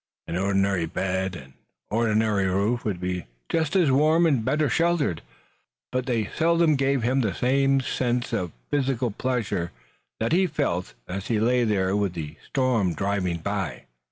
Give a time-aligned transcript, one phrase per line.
[0.25, 1.53] An ordinary bed and an
[1.91, 5.21] ordinary roof would be just as warm and better sheltered,
[5.91, 9.71] but they seldom gave him the same sense of physical pleasure
[10.19, 13.83] that he felt as he lay there with the storm driving by.